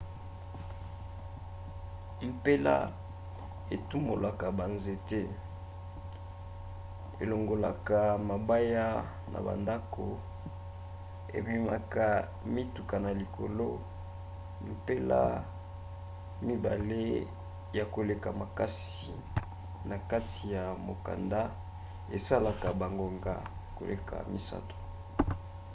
mpela 2.33 2.75
etumolaka 3.75 4.47
banzete 4.59 5.21
elongolaka 7.23 7.99
mabaya 8.29 8.87
na 9.31 9.39
bandako 9.45 10.07
ememaka 11.37 12.05
mituka 12.53 12.95
na 13.05 13.11
likolo. 13.19 13.69
mpela 14.71 15.21
mibale 16.47 17.05
ya 17.77 17.85
koleka 17.95 18.29
makasi 18.41 19.09
na 19.89 19.95
kati 20.09 20.41
ya 20.55 20.63
mokanda 20.87 21.41
esalaka 22.15 22.67
bangonga 22.81 23.35
koleka 23.77 24.15
misato 24.31 24.77